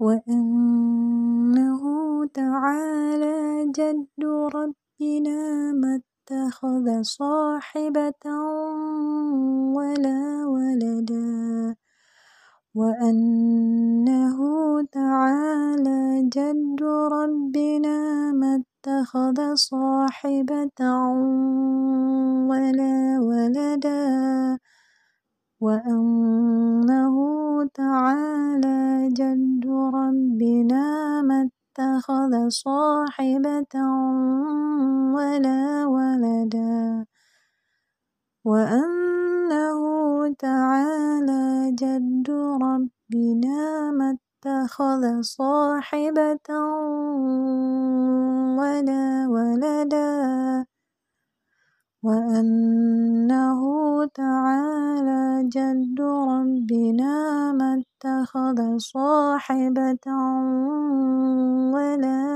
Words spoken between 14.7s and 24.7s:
تعالى جد ربنا ما اتخذ صاحبة ولا ولدا